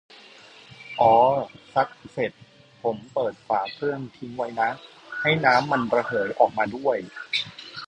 [0.99, 1.13] อ้อ
[1.73, 2.31] ซักเสร็จ
[2.81, 4.69] ผมเปิดฝาเครื่องทิ้งไว้นะ
[5.21, 6.97] ให้น้ำมันระเหยออกมาด้วย